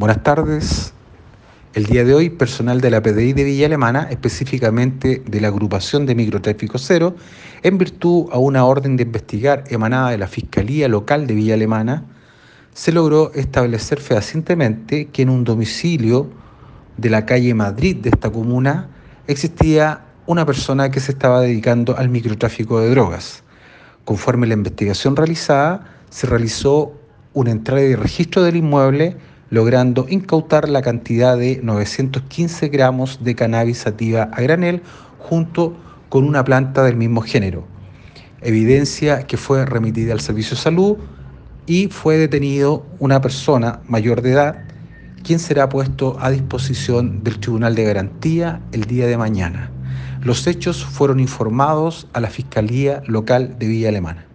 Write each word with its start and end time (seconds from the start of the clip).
Buenas 0.00 0.22
tardes. 0.22 0.94
El 1.74 1.84
día 1.84 2.06
de 2.06 2.14
hoy, 2.14 2.30
personal 2.30 2.80
de 2.80 2.88
la 2.88 3.02
PDI 3.02 3.34
de 3.34 3.44
Villa 3.44 3.66
Alemana, 3.66 4.08
específicamente 4.08 5.22
de 5.26 5.40
la 5.42 5.48
agrupación 5.48 6.06
de 6.06 6.14
microtráfico 6.14 6.78
cero, 6.78 7.16
en 7.62 7.76
virtud 7.76 8.24
a 8.32 8.38
una 8.38 8.64
orden 8.64 8.96
de 8.96 9.02
investigar 9.02 9.64
emanada 9.68 10.08
de 10.08 10.16
la 10.16 10.26
Fiscalía 10.26 10.88
Local 10.88 11.26
de 11.26 11.34
Villa 11.34 11.52
Alemana, 11.52 12.04
se 12.72 12.92
logró 12.92 13.30
establecer 13.34 14.00
fehacientemente 14.00 15.08
que 15.08 15.20
en 15.20 15.28
un 15.28 15.44
domicilio 15.44 16.30
de 16.96 17.10
la 17.10 17.26
calle 17.26 17.52
Madrid 17.52 17.96
de 17.96 18.08
esta 18.08 18.30
comuna 18.30 18.88
existía 19.26 20.00
una 20.24 20.46
persona 20.46 20.90
que 20.90 21.00
se 21.00 21.12
estaba 21.12 21.42
dedicando 21.42 21.94
al 21.98 22.08
microtráfico 22.08 22.80
de 22.80 22.88
drogas. 22.88 23.42
Conforme 24.06 24.46
la 24.46 24.54
investigación 24.54 25.14
realizada, 25.14 25.84
se 26.08 26.26
realizó 26.26 26.94
una 27.34 27.50
entrada 27.50 27.82
de 27.82 27.96
registro 27.96 28.42
del 28.42 28.56
inmueble 28.56 29.18
logrando 29.50 30.06
incautar 30.08 30.68
la 30.68 30.80
cantidad 30.80 31.36
de 31.36 31.60
915 31.62 32.68
gramos 32.68 33.22
de 33.22 33.34
cannabis 33.34 33.78
sativa 33.78 34.30
a 34.32 34.40
granel 34.40 34.82
junto 35.18 35.76
con 36.08 36.24
una 36.24 36.44
planta 36.44 36.84
del 36.84 36.96
mismo 36.96 37.20
género. 37.20 37.64
Evidencia 38.40 39.24
que 39.26 39.36
fue 39.36 39.66
remitida 39.66 40.12
al 40.12 40.20
Servicio 40.20 40.56
de 40.56 40.62
Salud 40.62 40.96
y 41.66 41.88
fue 41.88 42.16
detenido 42.16 42.86
una 42.98 43.20
persona 43.20 43.80
mayor 43.86 44.22
de 44.22 44.32
edad, 44.32 44.64
quien 45.22 45.38
será 45.38 45.68
puesto 45.68 46.16
a 46.20 46.30
disposición 46.30 47.22
del 47.22 47.38
Tribunal 47.38 47.74
de 47.74 47.84
Garantía 47.84 48.60
el 48.72 48.84
día 48.84 49.06
de 49.06 49.18
mañana. 49.18 49.70
Los 50.22 50.46
hechos 50.46 50.84
fueron 50.84 51.20
informados 51.20 52.06
a 52.12 52.20
la 52.20 52.30
Fiscalía 52.30 53.02
Local 53.06 53.56
de 53.58 53.66
Villa 53.66 53.88
Alemana. 53.88 54.29